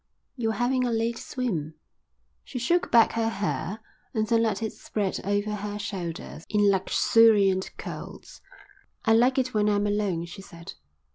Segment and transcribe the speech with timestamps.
[0.35, 1.75] "You're having a late swim."
[2.43, 3.81] She shook back her hair
[4.15, 8.41] and then let it spread over her shoulders in luxuriant curls.
[9.05, 10.73] "I like it when I'm alone," she said.